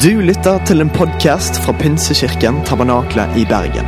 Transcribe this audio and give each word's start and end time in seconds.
Du 0.00 0.20
lytter 0.24 0.56
til 0.64 0.80
en 0.80 0.88
podkast 0.88 1.58
fra 1.60 1.72
Pinsekirken 1.76 2.62
Tabernakle 2.64 3.26
i 3.36 3.42
Bergen. 3.44 3.84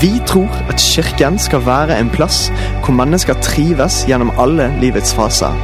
Vi 0.00 0.08
tror 0.26 0.50
at 0.66 0.80
kirken 0.82 1.36
skal 1.38 1.62
være 1.62 1.94
en 1.94 2.08
plass 2.10 2.48
hvor 2.82 2.96
mennesker 2.98 3.38
trives 3.44 4.00
gjennom 4.08 4.32
alle 4.34 4.66
livets 4.82 5.12
faser. 5.14 5.54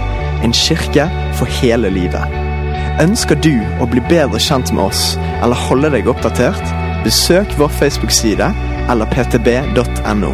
En 0.46 0.52
kirke 0.54 1.08
for 1.34 1.50
hele 1.58 1.90
livet. 1.90 2.36
Ønsker 3.02 3.40
du 3.42 3.56
å 3.82 3.88
bli 3.90 4.02
bedre 4.06 4.38
kjent 4.38 4.70
med 4.70 4.84
oss 4.84 5.16
eller 5.42 5.58
holde 5.66 5.90
deg 5.96 6.06
oppdatert? 6.12 6.62
Besøk 7.02 7.56
vår 7.58 7.72
Facebook-side 7.80 8.52
eller 8.94 9.10
ptb.no. 9.10 10.30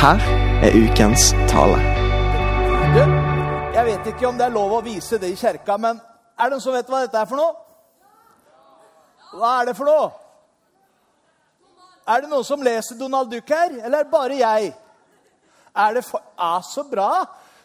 Her 0.00 0.26
er 0.66 0.74
ukens 0.74 1.28
tale. 1.52 1.78
Du, 2.96 2.98
jeg 3.78 3.86
vet 3.92 4.10
ikke 4.10 4.26
om 4.32 4.42
det 4.42 4.50
er 4.50 4.58
lov 4.58 4.74
å 4.80 4.82
vise 4.82 5.22
det 5.22 5.30
i 5.36 5.38
kirka, 5.38 5.78
men 5.78 6.02
er 6.34 6.50
det 6.50 6.56
noen 6.56 6.66
som 6.66 6.74
vet 6.74 6.90
hva 6.90 7.04
dette 7.06 7.22
er 7.22 7.30
for 7.30 7.38
noe? 7.38 7.65
Hva 9.34 9.60
er 9.60 9.70
det 9.70 9.76
for 9.78 9.88
noe? 9.90 10.10
Er 12.06 12.22
det 12.22 12.30
noen 12.30 12.46
som 12.46 12.62
leser 12.62 12.98
Donald 12.98 13.32
Duck 13.32 13.50
her, 13.50 13.80
eller 13.80 13.98
er 13.98 14.06
det 14.06 14.12
bare 14.12 14.38
jeg? 14.38 14.70
Er 15.76 15.96
det 15.98 16.04
for... 16.06 16.22
Ah, 16.38 16.62
så 16.62 16.84
bra! 16.86 17.10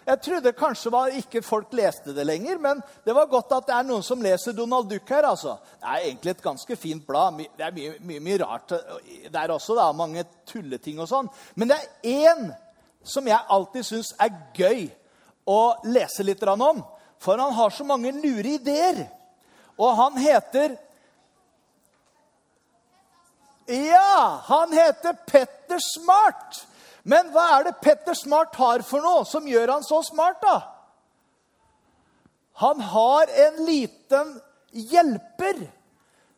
Jeg 0.02 0.18
trodde 0.26 0.52
kanskje 0.58 0.92
var 0.92 1.14
ikke 1.14 1.44
folk 1.46 1.76
leste 1.78 2.14
det 2.16 2.24
lenger, 2.26 2.58
men 2.58 2.80
det 3.06 3.14
var 3.14 3.30
godt 3.30 3.52
at 3.54 3.68
det 3.68 3.76
er 3.76 3.86
noen 3.86 4.02
som 4.04 4.22
leser 4.24 4.56
Donald 4.58 4.90
Duck 4.90 5.10
her. 5.14 5.28
altså. 5.30 5.60
Det 5.78 5.88
er 5.88 6.08
egentlig 6.08 6.32
et 6.32 6.42
ganske 6.44 6.76
fint 6.76 7.06
blad. 7.08 7.38
Det 7.58 7.66
er 7.68 7.76
mye, 7.76 7.94
mye, 8.00 8.24
mye 8.26 8.40
rart 8.42 8.74
der 9.32 9.54
også. 9.54 9.78
Er 9.78 9.94
mange 9.94 10.26
tulleting 10.50 11.00
og 11.00 11.10
sånn. 11.12 11.30
Men 11.56 11.70
det 11.70 11.78
er 11.78 12.10
én 12.26 12.50
som 13.04 13.30
jeg 13.30 13.50
alltid 13.50 13.86
syns 13.86 14.12
er 14.20 14.34
gøy 14.58 14.88
å 15.46 15.62
lese 15.86 16.26
litt 16.26 16.42
om. 16.50 16.82
For 17.22 17.38
han 17.38 17.54
har 17.54 17.70
så 17.70 17.86
mange 17.86 18.12
lure 18.18 18.58
ideer. 18.58 19.06
Og 19.78 19.94
han 20.02 20.18
heter 20.18 20.80
Ja, 23.66 24.42
han 24.46 24.74
heter 24.74 25.14
Petter 25.14 25.80
Smart. 25.80 26.68
Men 27.04 27.32
hva 27.34 27.48
er 27.58 27.68
det 27.70 27.80
Petter 27.82 28.18
Smart 28.18 28.56
har 28.62 28.84
for 28.86 29.04
noe 29.04 29.26
som 29.26 29.48
gjør 29.50 29.76
han 29.76 29.86
så 29.86 30.02
smart, 30.06 30.42
da? 30.42 30.58
Han 32.62 32.82
har 32.82 33.32
en 33.48 33.62
liten 33.66 34.36
hjelper 34.72 35.64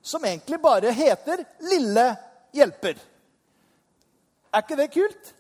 som 0.04 0.24
egentlig 0.26 0.60
bare 0.64 0.92
heter 0.96 1.44
Lille 1.68 2.06
hjelper. 2.56 3.00
Er 4.54 4.64
ikke 4.64 4.78
det 4.80 4.92
kult? 4.94 5.34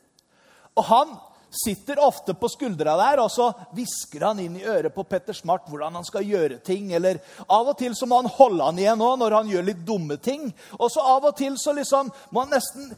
Og 0.75 0.83
han 0.89 1.13
sitter 1.53 1.99
ofte 2.01 2.33
på 2.33 2.49
skuldra 2.49 2.95
der, 2.97 3.21
og 3.23 3.29
så 3.31 3.51
hvisker 3.75 4.25
han 4.25 4.41
inn 4.41 4.57
i 4.57 4.65
øret 4.65 4.93
på 4.95 5.05
Petter 5.07 5.35
Smart 5.37 5.67
hvordan 5.69 5.99
han 5.99 6.07
skal 6.07 6.25
gjøre 6.25 6.59
ting. 6.65 6.91
Eller 6.97 7.21
av 7.45 7.69
og 7.69 7.77
til 7.79 7.95
så 7.97 8.09
må 8.09 8.21
han 8.21 8.31
holde 8.39 8.69
han 8.69 8.79
igjen 8.81 9.03
òg 9.05 9.19
når 9.21 9.37
han 9.37 9.51
gjør 9.51 9.67
litt 9.69 9.83
dumme 9.85 10.17
ting. 10.17 10.49
Og 10.79 10.89
så 10.93 11.03
av 11.13 11.29
og 11.29 11.37
til 11.37 11.57
så 11.61 11.75
liksom 11.77 12.09
må 12.33 12.45
han 12.45 12.55
nesten 12.55 12.93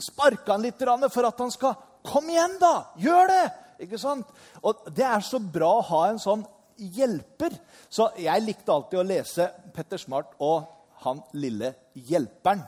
sparke 0.00 0.48
han 0.50 0.64
litt 0.64 0.80
for 0.80 1.28
at 1.28 1.46
han 1.46 1.54
skal 1.54 1.78
Kom 2.00 2.30
igjen, 2.32 2.54
da! 2.56 2.94
Gjør 2.96 3.26
det! 3.28 3.42
Ikke 3.84 3.98
sant? 4.00 4.28
Og 4.64 4.86
Det 4.88 5.04
er 5.04 5.20
så 5.20 5.36
bra 5.36 5.68
å 5.76 5.84
ha 5.84 5.98
en 6.08 6.20
sånn 6.20 6.46
hjelper. 6.80 7.52
Så 7.92 8.06
jeg 8.16 8.44
likte 8.46 8.72
alltid 8.72 9.02
å 9.02 9.04
lese 9.04 9.50
Petter 9.74 10.00
Smart 10.00 10.32
og 10.40 10.64
han 11.04 11.20
lille 11.36 11.74
hjelperen. 11.92 12.62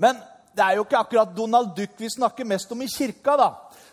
Men 0.00 0.16
det 0.56 0.64
er 0.64 0.78
jo 0.78 0.84
ikke 0.86 1.00
akkurat 1.00 1.36
Donald 1.36 1.74
Duck 1.76 1.92
vi 2.00 2.08
snakker 2.10 2.48
mest 2.48 2.72
om 2.72 2.82
i 2.82 2.88
kirka. 2.88 3.36
da. 3.36 3.50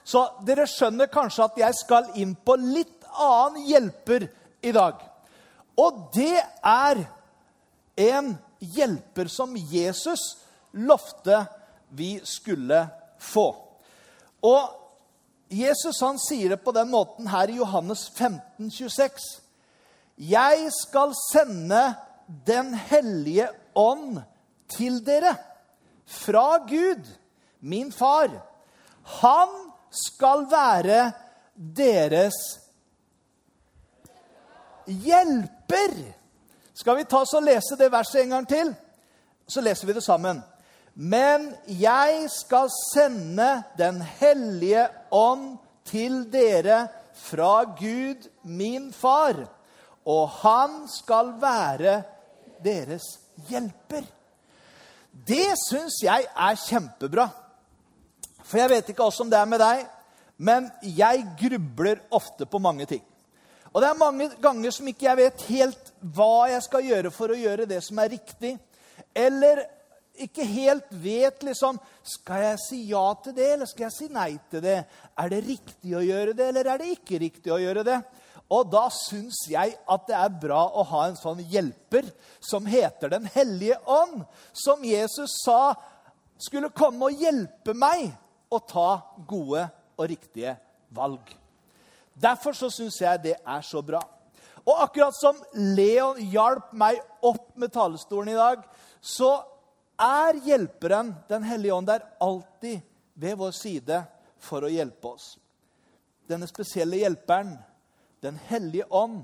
Så 0.07 0.23
dere 0.47 0.67
skjønner 0.69 1.09
kanskje 1.11 1.49
at 1.49 1.59
jeg 1.59 1.75
skal 1.75 2.11
inn 2.15 2.33
på 2.35 2.55
litt 2.61 3.03
annen 3.17 3.65
hjelper 3.67 4.27
i 4.63 4.71
dag. 4.71 5.01
Og 5.77 6.07
det 6.15 6.39
er 6.63 7.01
en 8.07 8.31
hjelper 8.59 9.29
som 9.29 9.55
Jesus 9.57 10.23
lovte 10.77 11.43
vi 11.97 12.17
skulle 12.23 12.85
få. 13.19 13.49
Og 14.47 15.51
Jesus 15.51 15.99
han 16.03 16.19
sier 16.19 16.55
det 16.55 16.61
på 16.63 16.73
den 16.75 16.89
måten 16.91 17.27
her 17.31 17.51
i 17.51 17.59
Johannes 17.59 18.07
15, 18.15 18.71
26. 18.71 19.27
Jeg 20.17 20.71
skal 20.75 21.15
sende 21.31 21.85
Den 22.27 22.73
hellige 22.73 23.45
ånd 23.71 24.17
til 24.67 24.97
dere 25.05 25.31
fra 26.03 26.57
Gud, 26.67 27.05
min 27.61 27.87
far. 27.95 28.27
Han 29.21 29.66
skal 29.91 30.45
være 30.51 31.11
deres 31.55 32.37
hjelper. 34.87 35.95
Skal 36.73 36.99
vi 36.99 37.07
ta 37.09 37.23
oss 37.23 37.35
og 37.37 37.45
lese 37.47 37.77
det 37.79 37.91
verset 37.91 38.21
en 38.23 38.35
gang 38.37 38.47
til? 38.49 38.75
Så 39.47 39.63
leser 39.63 39.87
vi 39.87 39.95
det 39.97 40.03
sammen. 40.05 40.41
Men 40.93 41.51
jeg 41.67 42.25
skal 42.33 42.69
sende 42.93 43.63
Den 43.77 44.01
hellige 44.01 44.87
ånd 45.11 45.57
til 45.85 46.25
dere 46.31 46.87
fra 47.13 47.63
Gud, 47.63 48.27
min 48.43 48.91
far, 48.93 49.39
og 50.05 50.29
han 50.29 50.83
skal 50.91 51.31
være 51.41 52.01
deres 52.63 53.05
hjelper. 53.49 54.03
Det 55.27 55.55
syns 55.63 56.01
jeg 56.03 56.27
er 56.27 56.59
kjempebra. 56.67 57.29
For 58.47 58.61
jeg 58.61 58.71
vet 58.71 58.91
ikke 58.93 59.05
åssen 59.05 59.31
det 59.31 59.39
er 59.39 59.49
med 59.49 59.61
deg, 59.61 59.85
men 60.37 60.69
jeg 60.81 61.23
grubler 61.39 62.03
ofte 62.13 62.47
på 62.49 62.61
mange 62.61 62.85
ting. 62.89 63.03
Og 63.73 63.81
det 63.83 63.89
er 63.89 63.99
mange 63.99 64.29
ganger 64.41 64.73
som 64.73 64.87
ikke 64.89 65.09
jeg 65.09 65.19
vet 65.19 65.47
helt 65.51 65.89
hva 66.15 66.47
jeg 66.49 66.63
skal 66.65 66.85
gjøre 66.87 67.11
for 67.13 67.33
å 67.33 67.39
gjøre 67.39 67.67
det 67.69 67.81
som 67.85 67.99
er 68.01 68.13
riktig. 68.15 68.53
Eller 69.17 69.65
ikke 70.17 70.45
helt 70.49 70.87
vet 70.89 71.43
liksom 71.45 71.77
Skal 72.07 72.41
jeg 72.41 72.61
si 72.63 72.77
ja 72.89 73.03
til 73.21 73.35
det, 73.37 73.49
eller 73.53 73.69
skal 73.69 73.85
jeg 73.85 73.93
si 73.93 74.07
nei 74.09 74.31
til 74.49 74.63
det? 74.63 74.79
Er 75.13 75.29
det 75.29 75.43
riktig 75.45 75.93
å 75.93 76.05
gjøre 76.05 76.33
det, 76.37 76.47
eller 76.49 76.71
er 76.71 76.81
det 76.81 76.93
ikke 76.95 77.19
riktig 77.21 77.53
å 77.53 77.59
gjøre 77.61 77.83
det? 77.85 77.99
Og 78.55 78.69
da 78.71 78.85
syns 78.93 79.41
jeg 79.51 79.75
at 79.75 80.05
det 80.07 80.15
er 80.15 80.37
bra 80.41 80.61
å 80.71 80.85
ha 80.87 81.03
en 81.09 81.19
sånn 81.19 81.41
hjelper 81.51 82.07
som 82.39 82.65
heter 82.65 83.11
Den 83.11 83.27
hellige 83.33 83.77
ånd, 83.83 84.23
som 84.55 84.85
Jesus 84.87 85.35
sa 85.43 85.75
skulle 86.39 86.71
komme 86.71 87.09
og 87.09 87.21
hjelpe 87.21 87.75
meg 87.75 88.07
å 88.49 88.59
ta 88.63 88.89
gode 89.27 89.65
og 89.97 90.09
riktige 90.09 90.55
valg. 90.93 91.33
Derfor 92.17 92.55
så 92.57 92.69
syns 92.73 92.99
jeg 93.01 93.23
det 93.23 93.35
er 93.37 93.65
så 93.65 93.81
bra. 93.85 94.01
Og 94.67 94.81
akkurat 94.83 95.15
som 95.15 95.37
Leon 95.77 96.19
hjalp 96.31 96.73
meg 96.75 96.99
opp 97.23 97.53
med 97.55 97.71
talestolen 97.71 98.33
i 98.33 98.39
dag, 98.39 98.63
så 98.99 99.37
er 99.97 100.41
hjelperen, 100.45 101.15
Den 101.29 101.43
hellige 101.43 101.73
ånd, 101.73 101.87
der 101.87 102.05
alltid 102.19 102.81
ved 103.13 103.37
vår 103.37 103.51
side 103.51 104.03
for 104.37 104.63
å 104.63 104.71
hjelpe 104.71 105.07
oss. 105.07 105.37
Denne 106.27 106.47
spesielle 106.47 106.99
hjelperen, 106.99 107.57
Den 108.21 108.37
hellige 108.49 108.85
ånd, 108.89 109.23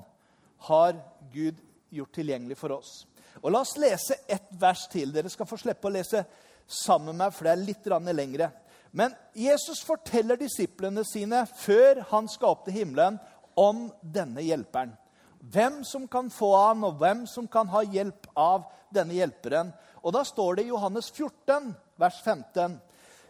har 0.57 0.95
Gud 1.33 1.57
gjort 1.89 2.13
tilgjengelig 2.13 2.57
for 2.57 2.71
oss. 2.71 3.05
Og 3.41 3.51
La 3.51 3.59
oss 3.65 3.75
lese 3.77 4.15
ett 4.27 4.47
vers 4.59 4.87
til. 4.87 5.11
Dere 5.11 5.29
skal 5.29 5.47
få 5.49 5.57
slippe 5.59 5.89
å 5.89 5.91
lese 5.91 6.23
sammen 6.67 7.11
med 7.11 7.25
meg, 7.25 7.33
for 7.33 7.43
det 7.43 7.51
er 7.51 7.65
litt 7.65 8.15
lengre. 8.15 8.51
Men 8.93 9.15
Jesus 9.33 9.81
forteller 9.81 10.37
disiplene 10.37 11.01
sine 11.05 11.47
før 11.57 12.03
han 12.11 12.27
til 12.29 12.73
himmelen, 12.73 13.19
om 13.57 13.87
denne 14.01 14.41
hjelperen. 14.41 14.93
Hvem 15.39 15.83
som 15.85 16.07
kan 16.07 16.29
få 16.29 16.51
han, 16.55 16.83
og 16.85 16.97
hvem 17.01 17.25
som 17.27 17.47
kan 17.47 17.67
ha 17.69 17.81
hjelp 17.83 18.29
av 18.37 18.69
denne 18.93 19.13
hjelperen. 19.17 19.73
Og 20.01 20.13
Da 20.13 20.23
står 20.23 20.55
det 20.55 20.63
i 20.63 20.71
Johannes 20.71 21.11
14, 21.11 21.75
vers 21.97 22.21
15.: 22.23 22.79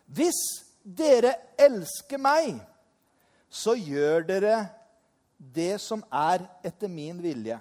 Hvis 0.06 0.40
dere 0.84 1.36
elsker 1.58 2.20
meg, 2.20 2.60
så 3.50 3.76
gjør 3.76 4.28
dere 4.28 4.56
det 5.38 5.80
som 5.82 6.04
er 6.12 6.44
etter 6.64 6.92
min 6.92 7.22
vilje. 7.22 7.60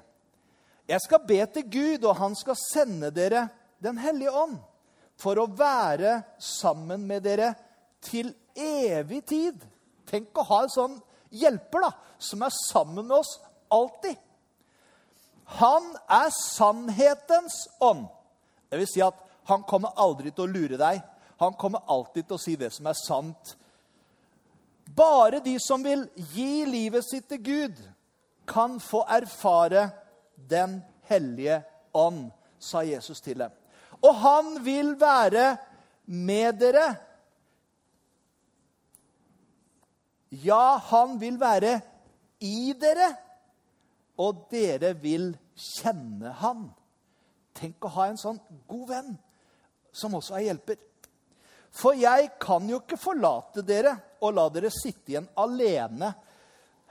Jeg 0.88 1.00
skal 1.00 1.26
be 1.26 1.40
til 1.46 1.70
Gud, 1.70 2.04
og 2.04 2.16
han 2.16 2.34
skal 2.34 2.58
sende 2.58 3.10
dere 3.10 3.48
Den 3.82 3.98
hellige 3.98 4.30
ånd 4.30 4.60
for 5.18 5.34
å 5.42 5.48
være 5.58 6.20
sammen 6.38 7.02
med 7.02 7.24
dere 7.26 7.48
til 8.02 8.32
evig 8.58 9.22
tid. 9.26 9.62
Tenk 10.08 10.36
å 10.36 10.46
ha 10.48 10.62
en 10.64 10.72
sånn 10.72 10.98
hjelper 11.32 11.86
da, 11.86 11.90
som 12.18 12.42
er 12.44 12.54
sammen 12.68 13.06
med 13.06 13.16
oss 13.22 13.36
alltid. 13.72 14.18
Han 15.58 15.88
er 16.08 16.30
sannhetens 16.36 17.66
ånd. 17.80 18.06
Det 18.68 18.80
vil 18.80 18.88
si 18.88 19.02
at 19.04 19.18
han 19.50 19.64
kommer 19.68 19.96
aldri 20.00 20.32
til 20.32 20.46
å 20.46 20.52
lure 20.52 20.78
deg. 20.80 21.02
Han 21.42 21.56
kommer 21.58 21.84
alltid 21.90 22.28
til 22.28 22.38
å 22.38 22.42
si 22.42 22.54
det 22.56 22.70
som 22.72 22.86
er 22.88 22.98
sant. 22.98 23.56
Bare 24.96 25.40
de 25.44 25.56
som 25.62 25.82
vil 25.84 26.04
gi 26.34 26.64
livet 26.68 27.04
sitt 27.06 27.28
til 27.30 27.42
Gud, 27.42 27.80
kan 28.46 28.80
få 28.82 29.04
erfare 29.08 29.90
Den 30.34 30.80
hellige 31.06 31.60
ånd, 31.94 32.32
sa 32.58 32.80
Jesus 32.82 33.20
til 33.22 33.38
dem. 33.38 33.52
Og 34.02 34.14
han 34.18 34.56
vil 34.64 34.96
være 34.98 35.56
med 36.06 36.58
dere 36.58 36.86
Ja, 40.40 40.80
han 40.88 41.18
vil 41.20 41.36
være 41.40 41.74
i 42.40 42.72
dere, 42.80 43.10
og 44.22 44.46
dere 44.52 44.94
vil 44.96 45.32
kjenne 45.56 46.32
han. 46.40 46.64
Tenk 47.56 47.84
å 47.84 47.92
ha 47.98 48.08
en 48.08 48.20
sånn 48.20 48.40
god 48.68 48.88
venn 48.88 49.12
som 49.92 50.16
også 50.16 50.38
er 50.38 50.46
hjelper. 50.48 50.80
For 51.72 51.96
jeg 51.96 52.32
kan 52.40 52.64
jo 52.68 52.80
ikke 52.80 53.00
forlate 53.00 53.64
dere 53.64 53.94
og 54.24 54.36
la 54.36 54.46
dere 54.52 54.72
sitte 54.72 55.14
igjen 55.14 55.28
alene 55.40 56.12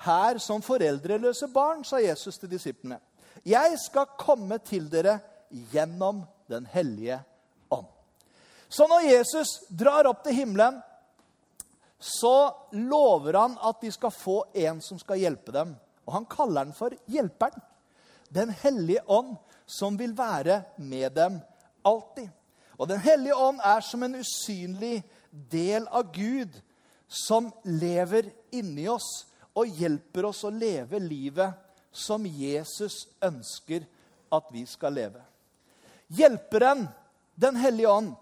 her 0.06 0.40
som 0.42 0.64
foreldreløse 0.66 1.50
barn, 1.54 1.84
sa 1.86 2.00
Jesus 2.02 2.40
til 2.42 2.50
disiplene. 2.50 2.98
Jeg 3.46 3.78
skal 3.82 4.16
komme 4.20 4.58
til 4.66 4.90
dere 4.90 5.20
gjennom 5.72 6.24
Den 6.52 6.66
hellige 6.68 7.16
ånd. 7.72 7.88
Så 8.68 8.84
når 8.88 9.06
Jesus 9.08 9.62
drar 9.70 10.10
opp 10.10 10.26
til 10.26 10.36
himmelen, 10.36 10.82
så 12.02 12.56
lover 12.72 13.34
han 13.38 13.58
at 13.62 13.82
de 13.82 13.92
skal 13.94 14.12
få 14.12 14.40
en 14.58 14.82
som 14.82 14.98
skal 15.00 15.22
hjelpe 15.22 15.54
dem. 15.54 15.76
Og 16.10 16.16
han 16.16 16.26
kaller 16.26 16.66
den 16.66 16.74
for 16.74 16.96
Hjelperen. 17.06 17.62
Den 18.34 18.50
hellige 18.50 19.04
ånd, 19.06 19.36
som 19.66 19.98
vil 20.00 20.16
være 20.18 20.64
med 20.82 21.14
dem 21.14 21.38
alltid. 21.86 22.30
Og 22.80 22.88
Den 22.88 23.00
hellige 23.00 23.36
ånd 23.36 23.60
er 23.64 23.84
som 23.86 24.04
en 24.04 24.16
usynlig 24.18 25.04
del 25.30 25.86
av 25.88 26.10
Gud 26.16 26.56
som 27.08 27.52
lever 27.64 28.32
inni 28.56 28.88
oss 28.90 29.28
og 29.54 29.70
hjelper 29.78 30.26
oss 30.32 30.42
å 30.48 30.50
leve 30.50 31.00
livet 31.00 31.54
som 31.92 32.26
Jesus 32.26 33.04
ønsker 33.22 33.86
at 34.32 34.50
vi 34.50 34.66
skal 34.66 34.96
leve. 34.96 35.22
Hjelperen, 36.08 36.88
Den 37.36 37.56
hellige 37.56 37.90
ånd, 37.90 38.16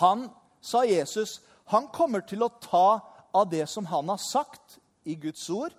han, 0.00 0.28
sa 0.60 0.84
Jesus, 0.84 1.40
han 1.72 1.88
kommer 1.94 2.24
til 2.28 2.44
å 2.44 2.52
ta 2.62 3.00
av 3.34 3.48
det 3.50 3.66
som 3.70 3.86
han 3.90 4.08
har 4.12 4.20
sagt 4.20 4.78
i 5.04 5.16
Guds 5.20 5.46
ord, 5.50 5.72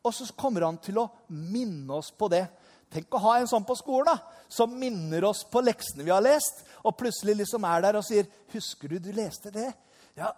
og 0.00 0.14
så 0.14 0.26
kommer 0.38 0.64
han 0.64 0.78
til 0.80 1.00
å 1.02 1.08
minne 1.28 1.98
oss 1.98 2.10
på 2.16 2.28
det. 2.32 2.46
Tenk 2.90 3.12
å 3.14 3.22
ha 3.22 3.36
en 3.38 3.48
sånn 3.50 3.66
på 3.66 3.76
skolen 3.78 4.08
da, 4.10 4.16
som 4.50 4.72
minner 4.78 5.24
oss 5.28 5.44
på 5.46 5.62
leksene 5.62 6.06
vi 6.06 6.12
har 6.12 6.24
lest, 6.24 6.64
og 6.82 6.96
plutselig 6.98 7.42
liksom 7.42 7.64
er 7.68 7.84
der 7.84 7.98
og 8.00 8.04
sier 8.04 8.26
'Husker 8.52 8.88
du 8.88 8.98
du 8.98 9.12
leste 9.12 9.50
det?' 9.50 9.74
Ja, 10.16 10.32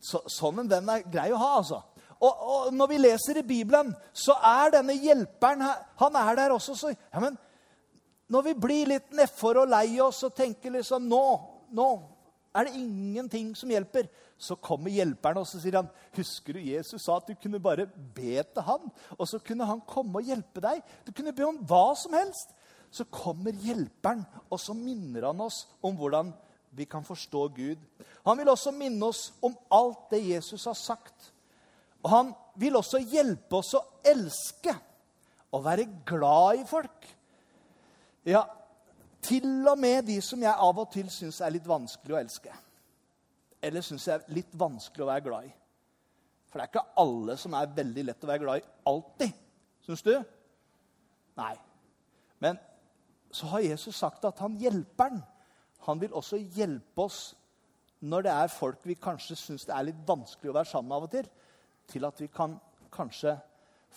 så, 0.00 0.22
Sånn 0.26 0.60
en 0.60 0.68
venn 0.68 0.88
er 0.88 1.02
grei 1.02 1.32
å 1.32 1.36
ha, 1.36 1.56
altså. 1.58 1.82
Og, 2.18 2.34
og, 2.42 2.74
når 2.74 2.88
vi 2.88 2.98
leser 2.98 3.38
i 3.38 3.46
Bibelen, 3.46 3.94
så 4.12 4.34
er 4.42 4.70
denne 4.70 4.94
hjelperen 4.94 5.62
her, 5.62 5.84
han 5.96 6.16
er 6.16 6.36
der 6.36 6.54
også. 6.54 6.74
Så, 6.74 6.90
ja, 6.90 7.20
men 7.20 7.36
når 8.28 8.42
vi 8.42 8.54
blir 8.54 8.86
litt 8.86 9.12
nedfor 9.14 9.62
og 9.62 9.70
lei 9.70 10.00
oss 10.02 10.24
og 10.26 10.34
tenker 10.34 10.74
liksom 10.74 11.06
nå, 11.08 11.24
nå 11.70 11.88
er 12.54 12.64
det 12.66 12.78
ingenting 12.80 13.52
som 13.56 13.70
hjelper, 13.70 14.08
så 14.38 14.56
kommer 14.56 14.92
hjelperen 14.94 15.40
og 15.40 15.46
så 15.46 15.60
sier 15.60 15.76
han, 15.80 15.90
'Husker 16.14 16.54
du 16.54 16.60
Jesus 16.60 17.02
sa 17.02 17.16
at 17.16 17.26
du 17.26 17.34
kunne 17.34 17.60
bare 17.60 17.86
be 17.86 18.42
til 18.42 18.62
han?' 18.62 18.90
Og 19.18 19.28
så 19.28 19.38
kunne 19.38 19.66
han 19.66 19.80
komme 19.80 20.18
og 20.18 20.24
hjelpe 20.24 20.60
deg. 20.60 20.82
Du 21.06 21.12
kunne 21.12 21.32
be 21.32 21.44
om 21.46 21.58
hva 21.58 21.94
som 21.94 22.12
helst. 22.12 22.54
Så 22.90 23.04
kommer 23.04 23.52
hjelperen, 23.52 24.24
og 24.50 24.60
så 24.60 24.72
minner 24.72 25.26
han 25.26 25.40
oss 25.40 25.66
om 25.82 25.94
hvordan 25.96 26.32
vi 26.72 26.84
kan 26.84 27.04
forstå 27.04 27.48
Gud. 27.48 27.78
Han 28.24 28.38
vil 28.38 28.48
også 28.48 28.72
minne 28.72 29.06
oss 29.06 29.32
om 29.42 29.56
alt 29.70 30.10
det 30.10 30.24
Jesus 30.24 30.64
har 30.64 30.74
sagt. 30.74 31.32
Og 32.02 32.10
han 32.10 32.34
vil 32.56 32.76
også 32.76 32.98
hjelpe 32.98 33.56
oss 33.56 33.74
å 33.74 33.84
elske 34.04 34.72
og 35.52 35.64
være 35.64 35.88
glad 36.06 36.62
i 36.62 36.66
folk. 36.68 37.08
Ja, 38.28 38.44
til 39.24 39.66
og 39.68 39.78
med 39.78 40.06
de 40.06 40.18
som 40.24 40.42
jeg 40.42 40.52
av 40.52 40.78
og 40.78 40.90
til 40.92 41.08
syns 41.12 41.40
er 41.42 41.54
litt 41.54 41.66
vanskelig 41.68 42.14
å 42.14 42.20
elske. 42.20 42.52
Eller 43.62 43.82
syns 43.82 44.06
jeg 44.06 44.20
er 44.20 44.36
litt 44.36 44.52
vanskelig 44.58 45.04
å 45.04 45.10
være 45.10 45.24
glad 45.26 45.48
i. 45.48 45.54
For 46.48 46.58
det 46.58 46.64
er 46.64 46.72
ikke 46.72 47.00
alle 47.02 47.36
som 47.40 47.56
er 47.58 47.72
veldig 47.76 48.04
lett 48.08 48.24
å 48.24 48.30
være 48.30 48.44
glad 48.44 48.60
i 48.60 48.68
alltid. 48.88 49.40
Syns 49.84 50.04
du? 50.06 50.14
Nei. 51.38 51.54
Men 52.42 52.60
så 53.34 53.50
har 53.52 53.66
Jesus 53.66 53.98
sagt 53.98 54.24
at 54.24 54.38
han 54.40 54.56
hjelper 54.60 55.12
den. 55.12 55.20
Han 55.88 56.00
vil 56.00 56.14
også 56.16 56.38
hjelpe 56.38 57.04
oss 57.04 57.34
når 57.98 58.24
det 58.28 58.32
er 58.32 58.52
folk 58.54 58.84
vi 58.86 58.94
kanskje 59.00 59.36
syns 59.38 59.66
det 59.66 59.74
er 59.74 59.88
litt 59.88 60.00
vanskelig 60.06 60.52
å 60.52 60.56
være 60.60 60.70
sammen 60.70 60.92
med 60.92 60.96
av 60.96 61.06
og 61.08 61.12
til, 61.12 61.28
til 61.90 62.06
at 62.06 62.20
vi 62.22 62.28
kan 62.30 62.54
kanskje 62.94 63.34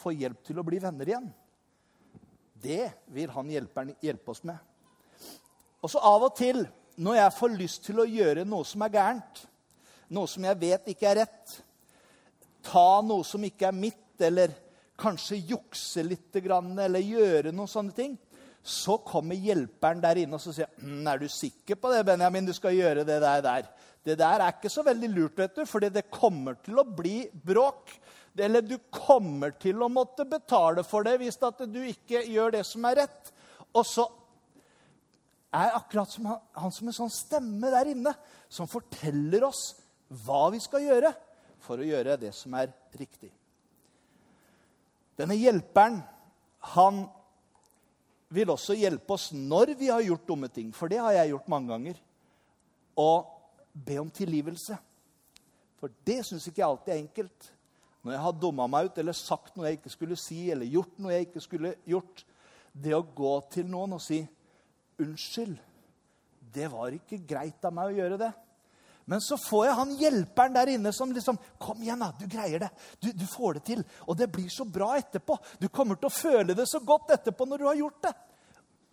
få 0.01 0.13
hjelp 0.15 0.41
til 0.47 0.59
å 0.59 0.65
bli 0.65 0.79
venner 0.81 1.07
igjen. 1.07 1.29
Det 2.62 2.88
vil 3.13 3.31
han 3.35 3.51
hjelpe 3.51 4.33
oss 4.33 4.44
med. 4.47 4.57
Og 5.81 5.89
så 5.89 6.01
av 6.05 6.27
og 6.27 6.35
til, 6.37 6.63
når 7.01 7.17
jeg 7.17 7.37
får 7.37 7.57
lyst 7.57 7.85
til 7.87 8.01
å 8.01 8.07
gjøre 8.09 8.45
noe 8.45 8.67
som 8.67 8.83
er 8.85 8.93
gærent, 8.93 9.45
noe 10.13 10.29
som 10.29 10.45
jeg 10.45 10.59
vet 10.61 10.89
ikke 10.93 11.09
er 11.09 11.21
rett, 11.23 11.55
ta 12.65 13.01
noe 13.05 13.25
som 13.25 13.43
ikke 13.47 13.69
er 13.69 13.77
mitt, 13.77 13.97
eller 14.21 14.53
kanskje 15.01 15.39
jukse 15.49 16.03
litt, 16.05 16.29
eller 16.37 17.01
gjøre 17.01 17.53
noen 17.55 17.69
sånne 17.69 17.95
ting, 17.97 18.17
så 18.61 18.99
kommer 19.01 19.39
hjelperen 19.41 20.01
der 20.03 20.19
inne 20.21 20.37
og 20.37 20.43
så 20.43 20.53
sier 20.53 20.69
«Hm, 20.77 21.07
er 21.09 21.23
du 21.23 21.29
sikker 21.31 21.79
på 21.81 21.89
det, 21.89 22.03
Benjamin, 22.05 22.45
du 22.45 22.53
skal 22.53 22.77
gjøre 22.77 23.05
det 23.07 23.17
der. 23.23 23.41
der. 23.41 23.69
Det 24.05 24.17
der 24.17 24.41
er 24.41 24.53
ikke 24.53 24.69
så 24.69 24.83
veldig 24.85 25.09
lurt, 25.09 25.37
vet 25.37 25.55
du, 25.57 25.65
fordi 25.65 25.89
det 25.93 26.11
kommer 26.13 26.59
til 26.61 26.77
å 26.81 26.85
bli 26.85 27.23
bråk. 27.33 27.89
Eller 28.37 28.61
du 28.61 28.77
kommer 28.93 29.53
til 29.59 29.81
å 29.81 29.89
måtte 29.91 30.25
betale 30.29 30.85
for 30.87 31.05
det 31.05 31.17
hvis 31.21 31.37
du 31.41 31.81
ikke 31.83 32.23
gjør 32.29 32.53
det 32.55 32.63
som 32.65 32.85
er 32.85 33.01
rett. 33.03 33.33
Og 33.73 33.85
så 33.85 34.05
er 35.51 35.75
akkurat 35.75 36.12
som 36.12 36.30
han, 36.30 36.39
han 36.56 36.74
som 36.74 36.88
en 36.88 36.95
sånn 36.95 37.13
stemme 37.13 37.71
der 37.74 37.92
inne 37.92 38.13
som 38.51 38.69
forteller 38.71 39.44
oss 39.50 39.74
hva 40.24 40.45
vi 40.53 40.59
skal 40.63 40.86
gjøre 40.86 41.12
for 41.62 41.80
å 41.80 41.88
gjøre 41.88 42.18
det 42.19 42.31
som 42.36 42.56
er 42.57 42.71
riktig. 42.98 43.31
Denne 45.19 45.38
hjelperen, 45.38 46.00
han 46.74 47.03
vil 48.31 48.51
også 48.53 48.77
hjelpe 48.80 49.15
oss 49.15 49.30
når 49.36 49.75
vi 49.80 49.92
har 49.92 50.03
gjort 50.06 50.27
dumme 50.27 50.50
ting. 50.53 50.71
For 50.74 50.92
det 50.92 51.01
har 51.03 51.13
jeg 51.18 51.33
gjort 51.33 51.51
mange 51.51 51.71
ganger. 51.74 52.00
Og 53.00 53.27
be 53.71 54.00
om 54.01 54.09
tilgivelse. 54.12 54.77
For 55.81 55.94
det 56.07 56.21
syns 56.27 56.48
ikke 56.48 56.62
jeg 56.62 56.69
alltid 56.69 56.94
er 56.94 57.01
enkelt. 57.01 57.50
Når 58.01 58.15
jeg 58.15 58.24
har 58.25 58.38
dumma 58.42 58.68
meg 58.71 58.89
ut 58.89 59.00
eller 59.01 59.18
sagt 59.18 59.56
noe 59.56 59.68
jeg 59.68 59.80
ikke 59.80 59.94
skulle 59.94 60.18
si, 60.19 60.44
eller 60.53 60.69
gjort 60.69 61.00
noe 61.01 61.13
jeg 61.13 61.27
ikke 61.27 61.44
skulle 61.44 61.74
gjort. 61.86 62.24
Det 62.71 62.95
å 62.95 63.03
gå 63.03 63.33
til 63.51 63.68
noen 63.69 63.98
og 63.98 64.03
si 64.03 64.24
'Unnskyld, 65.01 65.57
det 66.53 66.71
var 66.71 66.94
ikke 66.94 67.21
greit 67.27 67.65
av 67.65 67.74
meg 67.74 67.92
å 67.92 67.98
gjøre 67.98 68.18
det.' 68.21 68.33
Men 69.09 69.19
så 69.19 69.36
får 69.36 69.65
jeg 69.65 69.75
han 69.75 69.94
hjelperen 69.98 70.53
der 70.56 70.69
inne 70.75 70.92
som 70.94 71.12
liksom 71.12 71.39
'Kom 71.59 71.81
igjen, 71.81 72.00
da. 72.00 72.12
Du 72.18 72.27
greier 72.27 72.59
det. 72.59 72.69
Du, 73.01 73.12
du, 73.12 73.25
får 73.25 73.53
det 73.53 73.63
til. 73.63 73.83
Og 74.07 74.18
det 74.18 74.31
blir 74.31 74.50
så 74.50 74.63
bra 74.65 74.94
etterpå. 74.98 75.38
Du 75.59 75.68
kommer 75.69 75.95
til 75.95 76.07
å 76.07 76.13
føle 76.13 76.53
det 76.53 76.68
så 76.69 76.80
godt 76.80 77.09
etterpå 77.09 77.45
når 77.45 77.57
du 77.57 77.65
har 77.65 77.75
gjort 77.75 78.01
det.' 78.01 78.15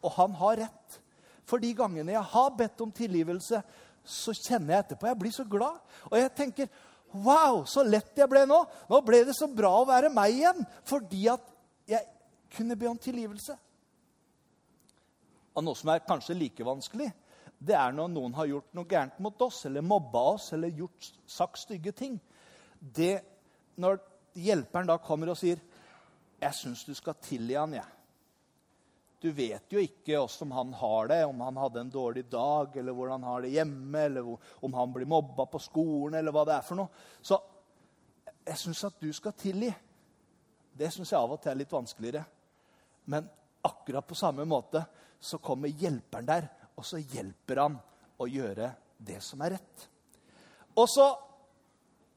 Og 0.02 0.12
han 0.12 0.32
har 0.32 0.56
rett. 0.56 1.00
For 1.44 1.58
de 1.58 1.74
gangene 1.74 2.12
jeg 2.12 2.22
har 2.32 2.50
bedt 2.56 2.80
om 2.80 2.92
tilgivelse, 2.92 3.62
så 4.04 4.32
kjenner 4.32 4.74
jeg 4.74 4.84
etterpå 4.84 5.06
Jeg 5.06 5.18
blir 5.18 5.32
så 5.32 5.44
glad. 5.44 5.80
Og 6.10 6.18
jeg 6.18 6.34
tenker 6.34 6.68
Wow, 7.12 7.62
så 7.64 7.82
lett 7.88 8.18
jeg 8.20 8.28
ble 8.28 8.42
nå. 8.44 8.58
Nå 8.88 9.00
ble 9.00 9.22
det 9.24 9.36
så 9.36 9.48
bra 9.48 9.70
å 9.80 9.86
være 9.88 10.10
meg 10.12 10.34
igjen. 10.34 10.66
Fordi 10.84 11.22
at 11.32 11.46
jeg 11.88 12.04
kunne 12.52 12.76
be 12.76 12.88
om 12.90 12.98
tilgivelse. 13.00 13.56
Og 15.58 15.64
noe 15.66 15.78
som 15.78 15.90
er 15.90 16.04
kanskje 16.06 16.36
like 16.38 16.66
vanskelig, 16.66 17.08
det 17.58 17.74
er 17.74 17.94
når 17.94 18.12
noen 18.12 18.36
har 18.38 18.46
gjort 18.46 18.74
noe 18.78 18.86
gærent 18.86 19.18
mot 19.24 19.40
oss, 19.42 19.64
eller 19.66 19.82
mobba 19.82 20.22
oss, 20.36 20.52
eller 20.54 20.70
gjort, 20.70 21.10
sagt 21.26 21.64
stygge 21.64 21.92
ting. 21.98 22.14
Det, 22.78 23.16
når 23.82 23.98
hjelperen 24.38 24.86
da 24.86 25.00
kommer 25.02 25.32
og 25.32 25.40
sier 25.40 25.58
'Jeg 26.38 26.54
syns 26.54 26.84
du 26.84 26.94
skal 26.94 27.14
tilgi 27.14 27.54
han, 27.54 27.72
jeg'. 27.74 27.94
Du 29.20 29.32
vet 29.32 29.72
jo 29.72 29.80
ikke 29.82 30.20
åssen 30.20 30.52
han 30.52 30.72
har 30.72 31.08
det, 31.08 31.24
om 31.26 31.40
han 31.40 31.56
hadde 31.56 31.80
en 31.80 31.90
dårlig 31.90 32.30
dag, 32.30 32.76
eller 32.76 32.92
hvordan 32.92 33.22
han 33.22 33.32
har 33.32 33.42
det 33.42 33.50
hjemme, 33.50 33.98
eller 33.98 34.38
om 34.62 34.74
han 34.74 34.92
blir 34.92 35.06
mobba 35.06 35.46
på 35.46 35.58
skolen, 35.58 36.14
eller 36.14 36.32
hva 36.32 36.44
det 36.46 36.54
er 36.54 36.62
for 36.62 36.78
noe. 36.78 36.88
Så 37.22 37.40
jeg 38.46 38.56
syns 38.56 38.84
at 38.84 39.00
du 39.00 39.12
skal 39.12 39.32
tilgi. 39.32 39.74
Det 40.78 40.92
syns 40.92 41.10
jeg 41.10 41.18
av 41.18 41.32
og 41.32 41.42
til 41.42 41.50
er 41.50 41.58
litt 41.58 41.72
vanskeligere. 41.72 42.24
Men 43.06 43.28
akkurat 43.66 44.06
på 44.06 44.14
samme 44.14 44.44
måte 44.44 44.84
så 45.20 45.38
kommer 45.42 45.68
hjelperen 45.68 46.26
der, 46.28 46.48
og 46.78 46.86
så 46.86 47.00
hjelper 47.00 47.62
han 47.64 47.78
å 48.18 48.26
gjøre 48.30 48.70
det 48.98 49.20
som 49.22 49.42
er 49.42 49.56
rett. 49.56 49.88
Og 50.78 50.86
så 50.90 51.08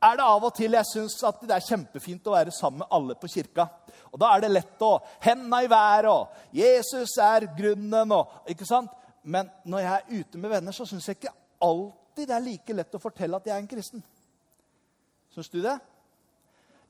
er 0.02 0.18
det 0.18 0.26
av 0.26 0.46
og 0.48 0.54
til 0.58 0.74
jeg 0.74 0.90
syns 0.90 1.18
at 1.28 1.44
det 1.46 1.54
er 1.56 1.66
kjempefint 1.66 2.28
å 2.30 2.34
være 2.34 2.54
sammen 2.54 2.82
med 2.82 2.94
alle 2.98 3.18
på 3.22 3.30
kirka. 3.30 3.68
Og 4.10 4.20
da 4.22 4.32
er 4.34 4.44
det 4.44 4.52
lett 4.54 4.86
å 4.86 4.96
henda 5.22 5.62
i 5.62 5.70
været, 5.70 6.10
og 6.10 6.58
Jesus 6.58 7.18
er 7.22 7.50
grunnen, 7.58 8.16
og 8.18 8.50
ikke 8.50 8.68
sant? 8.70 8.94
Men 9.22 9.52
når 9.70 9.86
jeg 9.86 9.94
er 9.94 10.22
ute 10.22 10.42
med 10.42 10.54
venner, 10.56 10.74
så 10.74 10.88
syns 10.90 11.08
jeg 11.08 11.20
ikke 11.20 11.36
alltid 11.62 12.28
det 12.28 12.36
er 12.36 12.46
like 12.46 12.76
lett 12.76 12.98
å 12.98 13.02
fortelle 13.02 13.38
at 13.38 13.46
jeg 13.48 13.54
er 13.56 13.62
en 13.62 13.70
kristen. 13.70 14.04
Syns 15.32 15.52
du 15.54 15.62
det? 15.62 15.78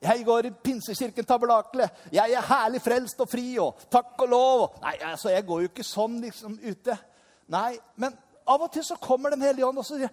Jeg 0.02 0.24
går 0.26 0.48
i 0.48 0.54
Pinsekirken 0.64 1.26
Tabernakle. 1.26 1.86
Jeg 2.12 2.34
er 2.34 2.46
herlig 2.48 2.80
frelst 2.82 3.20
og 3.22 3.30
fri 3.30 3.46
og 3.62 3.78
takk 3.92 4.24
og 4.24 4.30
lov. 4.32 4.62
Nei, 4.82 4.96
altså, 5.12 5.30
jeg 5.30 5.46
går 5.46 5.62
jo 5.62 5.70
ikke 5.70 5.86
sånn 5.86 6.18
liksom 6.24 6.56
ute. 6.64 6.96
Nei, 7.54 7.76
men 8.02 8.16
av 8.50 8.64
og 8.66 8.72
til 8.74 8.82
så 8.86 8.96
kommer 8.98 9.30
Den 9.30 9.44
hellige 9.46 9.68
ånd 9.68 9.78
og 9.78 9.86
så 9.86 10.00
sier 10.00 10.10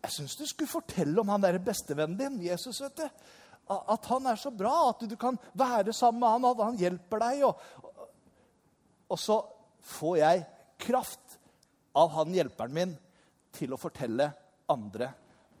jeg 0.00 0.14
syns 0.14 0.36
du 0.38 0.46
skulle 0.48 0.70
fortelle 0.70 1.20
om 1.20 1.28
han 1.28 1.42
der 1.44 1.58
bestevennen 1.60 2.16
din, 2.16 2.38
Jesus. 2.46 2.80
vet 2.80 3.02
du. 3.02 3.26
At 3.70 4.06
han 4.10 4.26
er 4.26 4.38
så 4.40 4.50
bra, 4.50 4.88
at 4.88 5.04
du 5.04 5.14
kan 5.16 5.36
være 5.52 5.92
sammen 5.92 6.20
med 6.22 6.28
han, 6.28 6.46
at 6.48 6.62
han 6.64 6.78
hjelper 6.80 7.20
deg. 7.20 7.42
Og, 7.44 8.00
og 9.12 9.20
så 9.20 9.36
får 9.84 10.16
jeg 10.22 10.46
kraft 10.80 11.36
av 11.94 12.10
han 12.16 12.32
hjelperen 12.34 12.74
min 12.74 12.96
til 13.54 13.74
å 13.74 13.80
fortelle 13.80 14.30
andre 14.72 15.12